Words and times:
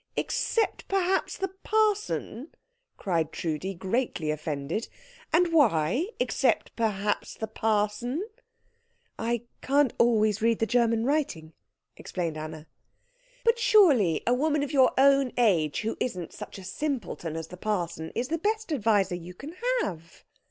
"Except 0.15 0.87
perhaps 0.87 1.37
the 1.37 1.49
parson!" 1.63 2.47
cried 2.97 3.31
Trudi, 3.31 3.75
greatly 3.75 4.31
offended. 4.31 4.87
"And 5.31 5.53
why 5.53 6.07
except 6.19 6.75
perhaps 6.75 7.35
the 7.35 7.45
parson?" 7.45 8.27
"I 9.19 9.43
can't 9.61 9.93
always 9.99 10.41
read 10.41 10.57
the 10.57 10.65
German 10.65 11.05
writing," 11.05 11.53
explained 11.97 12.35
Anna. 12.35 12.65
"But 13.45 13.59
surely 13.59 14.23
a 14.25 14.33
woman 14.33 14.63
of 14.63 14.73
your 14.73 14.91
own 14.97 15.33
age, 15.37 15.81
who 15.81 15.97
isn't 15.99 16.33
such 16.33 16.57
a 16.57 16.63
simpleton 16.63 17.35
as 17.35 17.49
the 17.49 17.55
parson, 17.57 18.11
is 18.15 18.29
the 18.29 18.39
best 18.39 18.73
adviser 18.73 19.13
you 19.13 19.35
can 19.35 19.53
have." 19.81 20.23